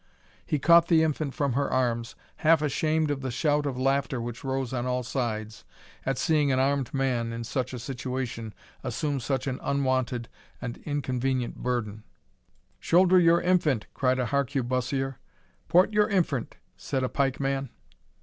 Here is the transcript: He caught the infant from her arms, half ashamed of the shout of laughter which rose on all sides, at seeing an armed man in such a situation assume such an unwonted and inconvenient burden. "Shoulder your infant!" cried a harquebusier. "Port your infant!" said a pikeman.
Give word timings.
He 0.43 0.57
caught 0.57 0.87
the 0.87 1.03
infant 1.03 1.35
from 1.35 1.53
her 1.53 1.69
arms, 1.71 2.15
half 2.37 2.63
ashamed 2.63 3.11
of 3.11 3.21
the 3.21 3.29
shout 3.29 3.67
of 3.67 3.77
laughter 3.77 4.19
which 4.19 4.43
rose 4.43 4.73
on 4.73 4.87
all 4.87 5.03
sides, 5.03 5.63
at 6.07 6.17
seeing 6.17 6.51
an 6.51 6.57
armed 6.57 6.91
man 6.91 7.31
in 7.31 7.43
such 7.43 7.71
a 7.71 7.77
situation 7.77 8.55
assume 8.83 9.19
such 9.19 9.45
an 9.45 9.59
unwonted 9.61 10.27
and 10.59 10.77
inconvenient 10.87 11.57
burden. 11.57 12.01
"Shoulder 12.79 13.19
your 13.19 13.41
infant!" 13.41 13.85
cried 13.93 14.17
a 14.17 14.25
harquebusier. 14.25 15.19
"Port 15.67 15.93
your 15.93 16.09
infant!" 16.09 16.57
said 16.75 17.03
a 17.03 17.07
pikeman. 17.07 17.69